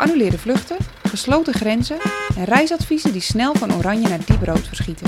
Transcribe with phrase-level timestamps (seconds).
[0.00, 0.76] geannuleerde vluchten,
[1.08, 1.98] gesloten grenzen
[2.36, 5.06] en reisadviezen die snel van oranje naar dieprood verschieten.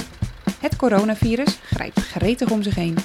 [0.61, 2.97] Het coronavirus grijpt gretig om zich heen.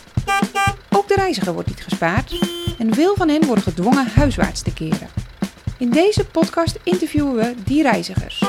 [0.90, 2.40] Ook de reiziger wordt niet gespaard
[2.78, 5.08] en veel van hen worden gedwongen huiswaarts te keren.
[5.78, 8.40] In deze podcast interviewen we die reizigers.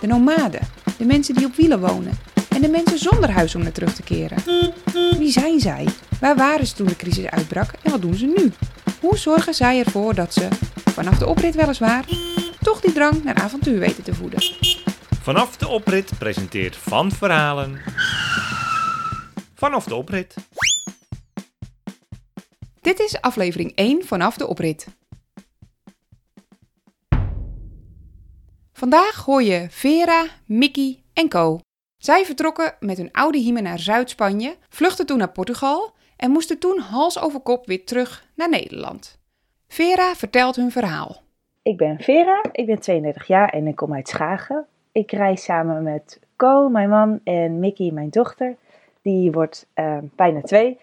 [0.00, 0.60] De nomaden,
[0.98, 2.18] de mensen die op wielen wonen
[2.48, 4.38] en de mensen zonder huis om naar terug te keren.
[5.18, 5.88] Wie zijn zij?
[6.20, 8.52] Waar waren ze toen de crisis uitbrak en wat doen ze nu?
[9.00, 10.48] Hoe zorgen zij ervoor dat ze,
[10.92, 12.04] vanaf de oprit weliswaar,
[12.62, 14.42] toch die drang naar avontuur weten te voeden?
[15.22, 17.80] Vanaf de oprit presenteert Van Verhalen.
[19.54, 20.34] Vanaf de oprit.
[22.80, 24.86] Dit is aflevering 1 vanaf de oprit.
[28.72, 31.60] Vandaag hoor je Vera, Mickey en Co.
[31.98, 36.78] Zij vertrokken met hun oude Hiemen naar Zuid-Spanje, vluchtten toen naar Portugal en moesten toen
[36.78, 39.18] hals over kop weer terug naar Nederland.
[39.68, 41.22] Vera vertelt hun verhaal.
[41.62, 44.66] Ik ben Vera, ik ben 32 jaar en ik kom uit Schagen.
[44.92, 48.56] Ik reis samen met Co, mijn man, en Mickey, mijn dochter.
[49.02, 50.78] Die wordt uh, bijna twee.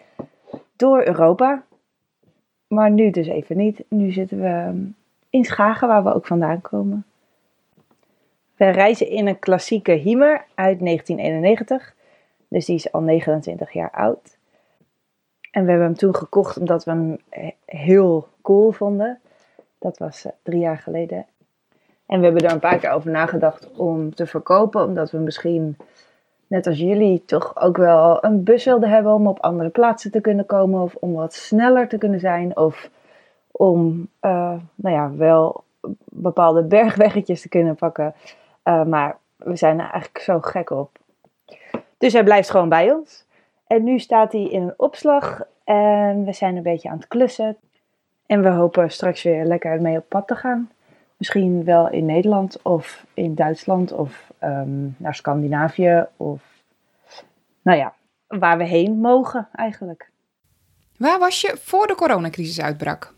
[0.75, 1.63] Door Europa.
[2.67, 3.83] Maar nu dus even niet.
[3.89, 4.88] Nu zitten we
[5.30, 7.05] in Schagen, waar we ook vandaan komen.
[8.55, 11.95] We reizen in een klassieke Hiemer uit 1991.
[12.47, 14.38] Dus die is al 29 jaar oud.
[15.52, 17.17] En we hebben hem toen gekocht omdat we hem
[17.66, 19.19] heel cool vonden.
[19.80, 21.25] Dat was uh, drie jaar geleden.
[22.05, 25.77] En we hebben er een paar keer over nagedacht om te verkopen, omdat we misschien,
[26.47, 30.22] net als jullie, toch ook wel een bus wilden hebben om op andere plaatsen te
[30.22, 32.89] kunnen komen, of om wat sneller te kunnen zijn, of
[33.52, 35.63] om, uh, nou ja, wel
[36.05, 38.13] bepaalde bergweggetjes te kunnen pakken.
[38.63, 40.89] Uh, maar we zijn er eigenlijk zo gek op.
[41.97, 43.25] Dus hij blijft gewoon bij ons.
[43.67, 47.57] En nu staat hij in een opslag en we zijn een beetje aan het klussen.
[48.30, 50.72] En we hopen straks weer lekker mee op pad te gaan.
[51.17, 56.41] Misschien wel in Nederland of in Duitsland of um, naar Scandinavië of
[57.62, 57.94] nou ja,
[58.28, 60.09] waar we heen mogen eigenlijk.
[60.97, 63.13] Waar was je voor de coronacrisis uitbrak?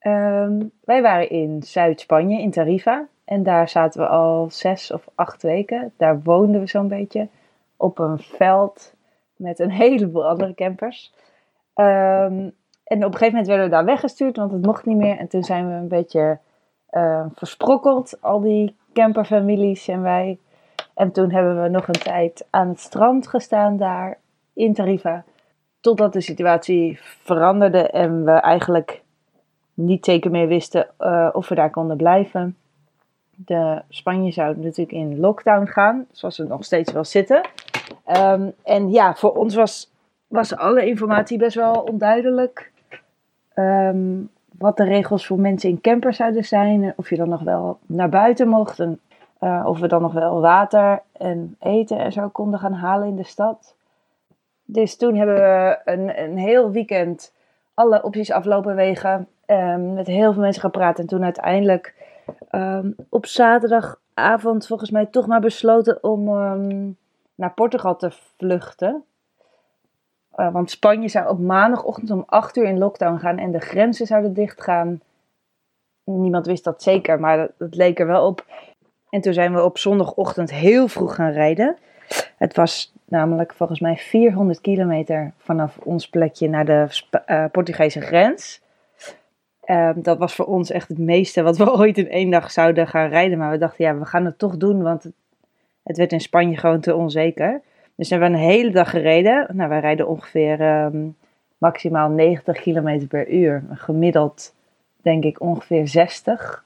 [0.00, 3.06] Um, wij waren in Zuid-Spanje, in Tarifa.
[3.24, 5.92] En daar zaten we al zes of acht weken.
[5.96, 7.28] Daar woonden we zo'n beetje
[7.76, 8.94] op een veld
[9.36, 11.12] met een heleboel andere campers.
[11.74, 15.18] Um, en op een gegeven moment werden we daar weggestuurd, want het mocht niet meer.
[15.18, 16.38] En toen zijn we een beetje
[16.90, 20.38] uh, versprokkeld, al die camperfamilies en wij.
[20.94, 24.18] En toen hebben we nog een tijd aan het strand gestaan daar
[24.52, 25.24] in Tarifa.
[25.80, 29.02] Totdat de situatie veranderde en we eigenlijk
[29.74, 32.56] niet zeker meer wisten uh, of we daar konden blijven.
[33.30, 37.40] De Spanje zou natuurlijk in lockdown gaan, zoals we nog steeds wel zitten.
[38.16, 39.92] Um, en ja, voor ons was,
[40.26, 42.72] was alle informatie best wel onduidelijk.
[43.54, 46.92] Um, wat de regels voor mensen in campers zouden zijn.
[46.96, 48.80] Of je dan nog wel naar buiten mocht.
[48.80, 49.00] En
[49.40, 53.16] uh, of we dan nog wel water en eten en zo konden gaan halen in
[53.16, 53.74] de stad.
[54.64, 57.32] Dus toen hebben we een, een heel weekend
[57.74, 59.28] alle opties aflopen wegen.
[59.46, 60.98] Um, met heel veel mensen gepraat.
[60.98, 61.94] En toen uiteindelijk
[62.50, 66.24] um, op zaterdagavond volgens mij toch maar besloten om
[67.34, 69.04] naar Portugal te vluchten.
[70.36, 74.06] Uh, want Spanje zou op maandagochtend om 8 uur in lockdown gaan en de grenzen
[74.06, 75.00] zouden dichtgaan.
[76.04, 78.46] Niemand wist dat zeker, maar dat, leek er wel op.
[79.10, 81.76] En toen zijn we op zondagochtend heel vroeg gaan rijden.
[82.36, 88.00] Het was namelijk volgens mij 400 kilometer vanaf ons plekje naar de Sp uh, Portugese
[88.00, 88.62] grens.
[89.66, 92.86] Uh, dat was voor ons echt het meeste wat we ooit in één dag zouden
[92.86, 93.38] gaan rijden.
[93.38, 95.04] Maar we dachten, ja, we gaan het toch doen, want
[95.82, 97.62] het werd in Spanje gewoon te onzeker.
[97.96, 99.46] Dus hebben we een hele dag gereden.
[99.52, 101.16] Nou, wij rijden ongeveer um,
[101.58, 103.64] maximaal 90 km per uur.
[103.70, 104.54] Gemiddeld
[105.02, 106.64] denk ik ongeveer 60.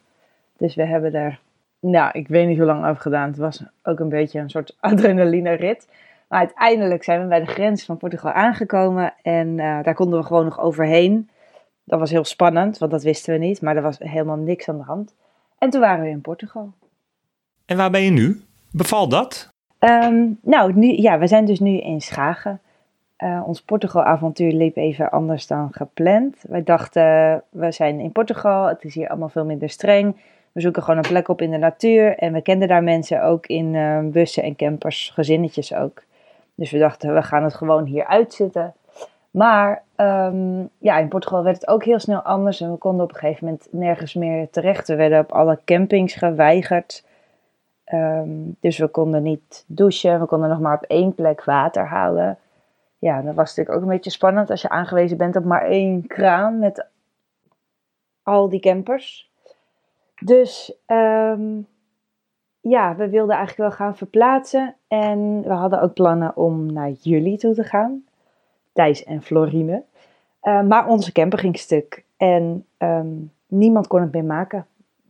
[0.57, 1.41] Dus we hebben er,
[1.81, 3.29] nou, ik weet niet hoe lang over gedaan.
[3.29, 5.89] Het was ook een beetje een soort adrenaline rit.
[6.29, 9.15] Maar uiteindelijk zijn we bij de grens van Portugal aangekomen.
[9.23, 11.29] En uh, daar konden we gewoon nog overheen.
[11.85, 13.63] Dat was heel spannend, want dat wisten we niet.
[13.63, 15.15] Maar er was helemaal niks aan de hand.
[15.59, 16.73] En toen waren we in Portugal.
[17.67, 18.43] En waar ben je nu?
[18.71, 19.49] Beval dat?
[19.81, 22.61] Um, nou, nu, ja, we zijn dus nu in Schagen.
[23.19, 26.37] Uh, ons Portugal-avontuur liep even anders dan gepland.
[26.49, 27.03] Wij dachten,
[27.51, 30.17] we zijn in Portugal, het is hier allemaal veel minder streng.
[30.53, 32.17] We zoeken gewoon een plek op in de natuur.
[32.17, 36.03] En we kenden daar mensen ook in uh, bussen en campers, gezinnetjes ook.
[36.55, 38.75] Dus we dachten, we gaan het gewoon hier uitzitten.
[39.31, 42.61] Maar um, ja, in Portugal werd het ook heel snel anders.
[42.61, 44.89] En we konden op een gegeven moment nergens meer terecht.
[44.89, 47.05] We werden op alle campings geweigerd.
[47.93, 52.39] Um, dus we konden niet douchen, we konden nog maar op één plek water halen.
[52.99, 56.07] Ja, dat was natuurlijk ook een beetje spannend als je aangewezen bent op maar één
[56.07, 56.87] kraan met
[58.23, 59.31] al die campers.
[60.21, 61.61] Dus ehm,
[62.61, 64.75] ja, we wilden eigenlijk wel gaan verplaatsen.
[64.89, 68.05] En we hadden ook plannen om naar jullie toe te gaan.
[68.73, 69.83] Thijs en Florine.
[70.43, 72.05] Uh, maar onze camper ging stuk.
[72.17, 73.15] En ehm,
[73.47, 74.67] niemand kon het meer maken.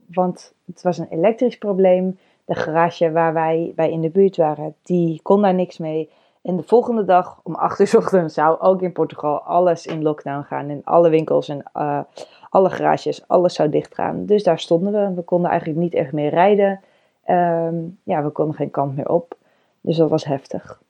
[0.06, 2.18] Want het was een elektrisch probleem.
[2.48, 6.10] De garage waar wij bij in de buurt waren, die kon daar niks mee.
[6.42, 10.68] En de volgende dag om 8 uur zou ook in Portugal alles in lockdown gaan.
[10.68, 12.00] En alle winkels en uh,
[12.50, 14.26] alle garages, alles zou dichtgaan.
[14.26, 15.14] Dus daar stonden we.
[15.14, 16.80] We konden eigenlijk niet echt meer rijden.
[17.26, 19.36] Um, ja, we konden geen kant meer op.
[19.80, 20.82] Dus dat was heftig.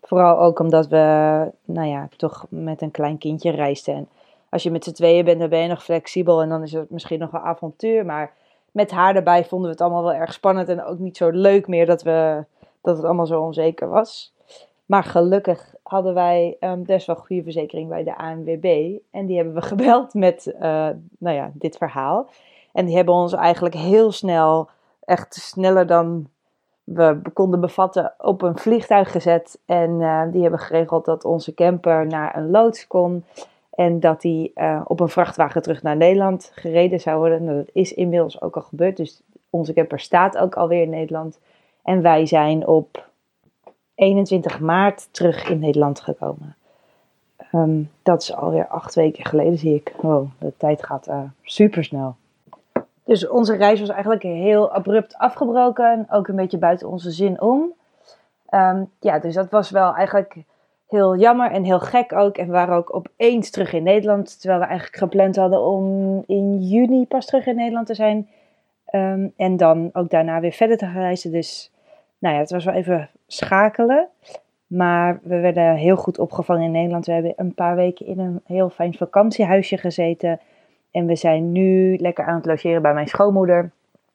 [0.00, 0.96] Vooral ook omdat we,
[1.64, 3.94] nou ja, toch met een klein kindje reisden.
[3.94, 4.08] En
[4.48, 6.90] als je met z'n tweeën bent, dan ben je nog flexibel en dan is het
[6.90, 8.06] misschien nog een avontuur.
[8.06, 8.32] Maar
[8.78, 11.66] met haar erbij vonden we het allemaal wel erg spannend en ook niet zo leuk
[11.66, 12.44] meer dat, we,
[12.82, 14.34] dat het allemaal zo onzeker was.
[14.86, 18.96] Maar gelukkig hadden wij um, wel goede verzekering bij de ANWB.
[19.10, 20.60] En die hebben we gebeld met uh,
[21.18, 22.28] nou ja, dit verhaal.
[22.72, 24.68] En die hebben ons eigenlijk heel snel,
[25.04, 26.28] echt sneller dan
[26.84, 29.58] we konden bevatten, op een vliegtuig gezet.
[29.66, 33.24] En uh, die hebben geregeld dat onze camper naar een loods kon.
[33.78, 37.44] En dat die uh, op een vrachtwagen terug naar Nederland gereden zou worden.
[37.44, 38.96] Nou, dat is inmiddels ook al gebeurd.
[38.96, 41.38] Dus onze camper staat ook alweer in Nederland.
[41.82, 43.08] En wij zijn op
[43.94, 46.56] 21 maart terug in Nederland gekomen.
[47.52, 49.92] Um, dat is alweer acht weken geleden, zie ik.
[50.00, 52.16] Wow, de tijd gaat uh, super snel.
[53.04, 56.06] Dus onze reis was eigenlijk heel abrupt afgebroken.
[56.10, 57.72] Ook een beetje buiten onze zin om.
[58.50, 60.36] Um, ja, dus dat was wel eigenlijk
[60.88, 62.36] heel jammer en heel gek ook.
[62.36, 64.40] En we waren ook opeens terug in Nederland.
[64.40, 68.28] Terwijl we eigenlijk gepland hadden om in juni pas terug in Nederland te zijn.
[68.94, 71.30] Um, en dan ook daarna weer verder te gaan reizen.
[71.32, 71.72] Dus
[72.18, 74.08] nou ja, het was wel even schakelen.
[74.66, 77.06] Maar we werden heel goed opgevangen in Nederland.
[77.06, 80.40] We hebben een paar weken in een heel fijn vakantiehuisje gezeten.
[80.90, 83.70] En we zijn nu lekker aan het logeren bij mijn schoonmoeder.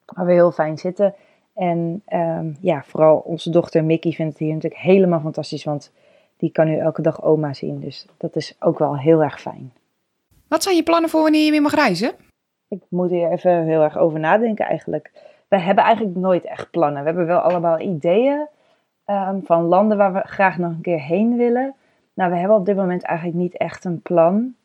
[0.06, 1.14] Waar we heel fijn zitten.
[1.54, 5.64] En um, ja, vooral onze dochter Mickey vindt het hier natuurlijk helemaal fantastisch.
[5.64, 5.92] Want
[6.44, 7.80] die kan nu elke dag oma zien.
[7.80, 9.74] Dus dat is ook wel heel erg fijn.
[10.48, 12.12] Wat zijn je plannen voor wanneer je weer mag reizen?
[12.68, 15.12] Ik moet hier even heel erg over nadenken eigenlijk.
[15.48, 17.02] We hebben eigenlijk nooit echt plannen.
[17.02, 18.48] We hebben wel allemaal ideeën
[19.06, 21.76] um, van landen waar we graag nog een keer heen willen.
[22.14, 24.56] Nou, we hebben op dit moment eigenlijk niet echt een plan.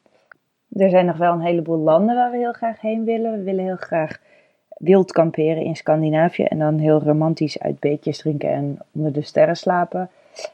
[0.72, 3.32] Er zijn nog wel een heleboel landen waar we heel graag heen willen.
[3.32, 4.20] We willen heel graag
[4.69, 9.56] wild kamperen in Scandinavië en dan heel romantisch uit beetjes drinken en onder de sterren
[9.56, 10.10] slapen.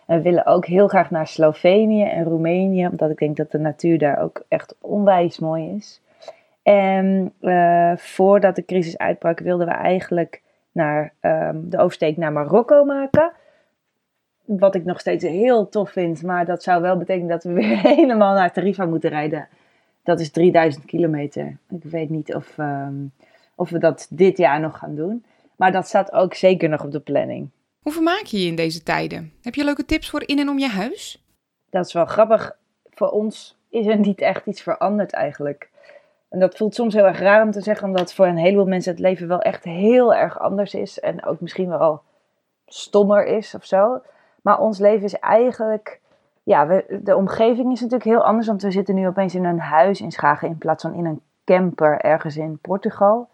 [0.06, 3.58] En we willen ook heel graag naar Slovenië en Roemenië, omdat ik denk dat de
[3.58, 6.02] natuur daar ook echt onwijs mooi is.
[6.62, 10.42] En uh, voordat de crisis uitbrak, wilden we eigenlijk
[10.72, 13.32] naar, um, de oversteek naar Marokko maken.
[14.44, 17.80] Wat ik nog steeds heel tof vind, maar dat zou wel betekenen dat we weer
[17.80, 19.48] helemaal naar Tarifa moeten rijden.
[20.02, 21.56] Dat is 3000 kilometer.
[21.70, 23.12] Ik weet niet of, um,
[23.54, 25.24] of we dat dit jaar nog gaan doen.
[25.56, 27.48] Maar dat staat ook zeker nog op de planning.
[27.84, 29.32] Hoe vermaak je je in deze tijden?
[29.42, 31.24] Heb je leuke tips voor in en om je huis?
[31.70, 32.56] Dat is wel grappig.
[32.90, 35.70] Voor ons is er niet echt iets veranderd eigenlijk.
[36.28, 38.92] En dat voelt soms heel erg raar om te zeggen, omdat voor een heleboel mensen
[38.92, 41.00] het leven wel echt heel erg anders is.
[41.00, 42.02] En ook misschien wel
[42.66, 44.02] stommer is of zo.
[44.42, 46.00] Maar ons leven is eigenlijk.
[46.42, 49.60] Ja, we, de omgeving is natuurlijk heel anders, want we zitten nu opeens in een
[49.60, 53.28] huis in Schagen in plaats van in een camper ergens in Portugal.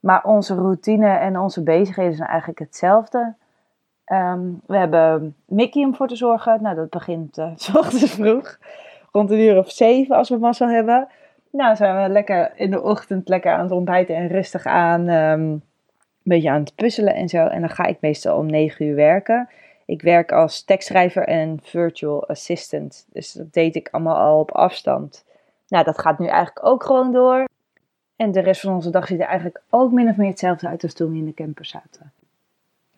[0.00, 3.34] Maar onze routine en onze bezigheden zijn eigenlijk hetzelfde.
[4.12, 6.62] Um, we hebben Mickey om voor te zorgen.
[6.62, 8.58] Nou, dat begint uh, s ochtends vroeg.
[9.12, 11.08] Rond een uur of zeven als we massa hebben.
[11.50, 15.08] Nou, zijn we lekker in de ochtend lekker aan het ontbijten en rustig aan.
[15.08, 15.62] Um, een
[16.22, 17.46] beetje aan het puzzelen en zo.
[17.46, 19.48] En dan ga ik meestal om negen uur werken.
[19.84, 23.06] Ik werk als tekstschrijver en virtual assistant.
[23.12, 25.24] Dus dat deed ik allemaal al op afstand.
[25.68, 27.44] Nou, dat gaat nu eigenlijk ook gewoon door.
[28.16, 30.82] En de rest van onze dag ziet er eigenlijk ook min of meer hetzelfde uit
[30.82, 32.12] als toen we in de camper zaten.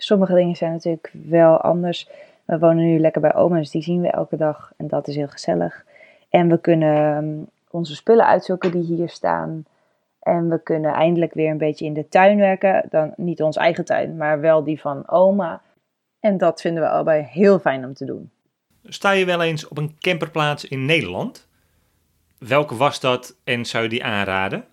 [0.03, 2.09] Sommige dingen zijn natuurlijk wel anders.
[2.45, 4.73] We wonen nu lekker bij oma, dus die zien we elke dag.
[4.77, 5.85] En dat is heel gezellig.
[6.29, 9.65] En we kunnen onze spullen uitzoeken die hier staan.
[10.21, 12.87] En we kunnen eindelijk weer een beetje in de tuin werken.
[12.91, 15.63] Dan niet ons eigen tuin, maar wel die van oma.
[16.21, 18.31] En dat vinden we allebei heel fijn om te doen.
[18.85, 21.49] Sta je wel eens op een camperplaats in Nederland?
[22.39, 24.65] Welke was dat en zou je die aanraden?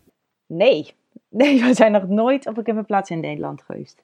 [0.46, 0.94] Nee,
[1.30, 4.04] nee we zijn nog nooit op een camperplaats in Nederland geweest.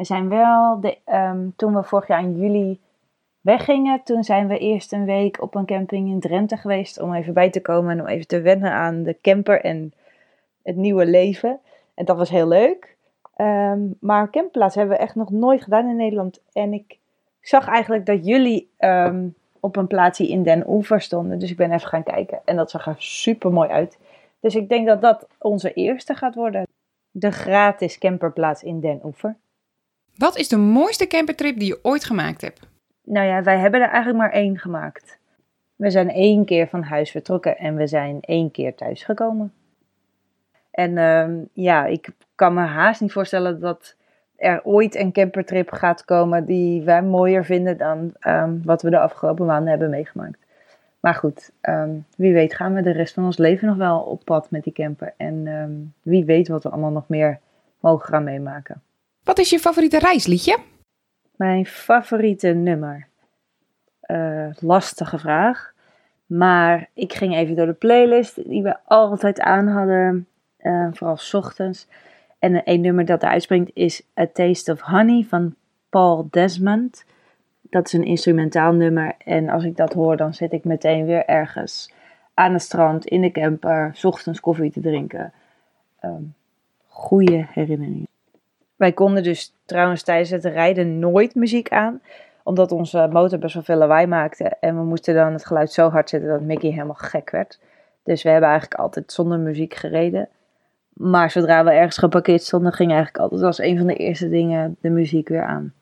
[0.00, 2.80] We zijn wel, de, um, toen we vorig jaar in juli
[3.40, 7.34] weggingen, toen zijn we eerst een week op een camping in Drenthe geweest om even
[7.34, 9.92] bij te komen en om even te wennen aan de camper en
[10.62, 11.58] het nieuwe leven.
[11.94, 12.96] En dat was heel leuk.
[13.36, 16.40] Um, maar campingplaats hebben we echt nog nooit gedaan in Nederland.
[16.52, 16.98] En ik
[17.40, 21.38] zag eigenlijk dat jullie um, op een plaatsje in Den Oever stonden.
[21.38, 22.40] Dus ik ben even gaan kijken.
[22.44, 23.98] En dat zag er super mooi uit.
[24.40, 26.66] Dus ik denk dat dat onze eerste gaat worden.
[27.10, 29.36] De gratis camperplaats in Den Oever.
[30.16, 32.68] Wat is de mooiste campertrip die je ooit gemaakt hebt?
[33.04, 35.18] Nou ja, wij hebben er eigenlijk maar één gemaakt.
[35.76, 39.52] We zijn één keer van huis vertrokken en we zijn één keer thuisgekomen.
[40.70, 43.96] En ehm, ja, ik kan me haast niet voorstellen dat
[44.36, 48.98] er ooit een campertrip gaat komen die wij mooier vinden dan ehm, wat we de
[48.98, 50.38] afgelopen maanden hebben meegemaakt.
[51.00, 54.24] Maar goed, ehm, wie weet gaan we de rest van ons leven nog wel op
[54.24, 55.14] pad met die camper.
[55.16, 57.38] En wie weet wat we allemaal nog meer
[57.80, 58.82] mogen gaan meemaken.
[59.30, 60.58] Wat is je favoriete reisliedje?
[61.36, 63.06] Mijn favoriete nummer?
[64.00, 65.72] Eh, lastige vraag.
[66.26, 70.26] Maar ik ging even door de playlist die we altijd aan hadden.
[70.56, 71.86] eh, vooral 's ochtends.
[72.38, 75.54] En een nummer dat eruit springt is A Taste of Honey van
[75.88, 77.04] Paul Desmond.
[77.62, 79.14] Dat is een instrumentaal nummer.
[79.24, 81.92] En als ik dat hoor, dan zit ik meteen weer ergens
[82.34, 85.32] aan het strand, in de camper, 's ochtends koffie te drinken.
[86.00, 86.22] Ehm
[86.86, 88.09] goede herinneringen.
[88.80, 92.00] Wij konden dus trouwens tijdens het rijden nooit muziek aan.
[92.42, 94.44] Omdat onze motor best wel veel lawaai maakte.
[94.44, 97.58] En we moesten dan het geluid zo hard zetten dat Mickey helemaal gek werd.
[98.02, 100.28] Dus we hebben eigenlijk altijd zonder muziek gereden.
[100.92, 104.76] Maar zodra we ergens geparkeerd stonden, ging eigenlijk altijd als een van de eerste dingen
[104.80, 105.72] de muziek weer aan.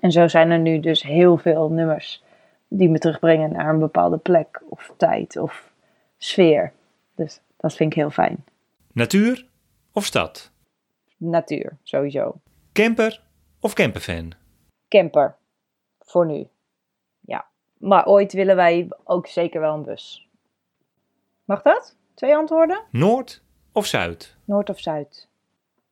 [0.00, 2.24] En zo zijn er nu dus heel veel nummers
[2.68, 5.72] die me terugbrengen naar een bepaalde plek of tijd of
[6.18, 6.72] sfeer.
[7.14, 8.44] Dus dat vind ik heel fijn.
[8.92, 9.46] Natuur
[9.92, 10.54] of stad?
[11.16, 12.40] Natuur, sowieso.
[12.72, 13.22] Camper
[13.60, 14.32] of camperfan?
[14.88, 15.36] Camper,
[16.00, 16.48] voor nu.
[17.20, 17.46] Ja,
[17.78, 20.28] maar ooit willen wij ook zeker wel een bus.
[21.44, 21.96] Mag dat?
[22.14, 22.82] Twee antwoorden?
[22.90, 23.42] Noord
[23.72, 24.36] of zuid?
[24.44, 25.28] Noord of Zuid?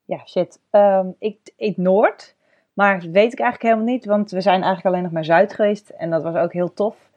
[0.05, 0.61] Ja, shit.
[0.71, 2.37] Ehm, ik, ik Noord,
[2.73, 5.53] maar dat weet ik eigenlijk helemaal niet, want we zijn eigenlijk alleen nog maar Zuid
[5.53, 7.11] geweest en dat was ook heel tof.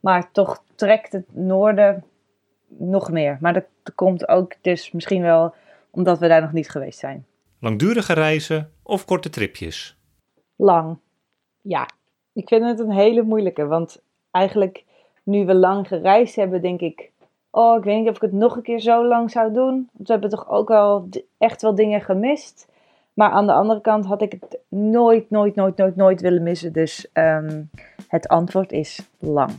[0.00, 2.04] Maar toch trekt het Noorden
[2.66, 3.38] nog meer.
[3.40, 5.54] Maar dat komt ook dus misschien wel
[5.90, 7.26] omdat we daar nog niet geweest zijn.
[7.64, 9.96] Langdurige reizen of korte tripjes?
[10.56, 10.98] Lang.
[11.60, 11.88] Ja,
[12.32, 14.84] ik vind het een hele moeilijke, want eigenlijk
[15.22, 17.10] nu we lang gereisd hebben, denk ik,
[17.50, 19.88] oh, ik weet niet of ik het nog een keer zo lang zou doen.
[19.92, 22.68] Want we hebben toch ook wel echt wel dingen gemist.
[23.14, 26.72] Maar aan de andere kant had ik het nooit, nooit, nooit, nooit, nooit willen missen.
[26.72, 27.62] Dus ehm,
[28.08, 29.50] het antwoord is lang.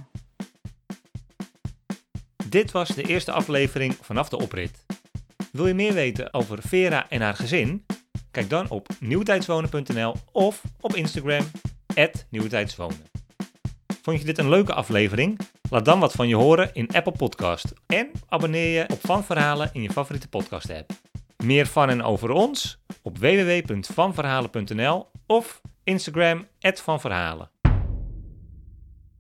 [2.50, 4.86] Dit was de eerste aflevering vanaf de oprit.
[5.52, 7.86] Wil je meer weten over Vera en haar gezin?
[8.36, 11.46] Kijk dan op nieuwtijdswonen.nl of op Instagram,
[12.30, 12.98] nieuwtijdswonen.
[14.02, 15.40] Vond je dit een leuke aflevering?
[15.70, 19.70] Laat dan wat van je horen in Apple Podcast en abonneer je op Van Verhalen
[19.74, 20.92] in je favoriete podcast app.
[21.38, 27.55] Meer van en over ons op www.vanverhalen.nl of Instagram @vanverhalen.